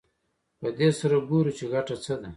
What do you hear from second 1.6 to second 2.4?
ګټه څه ده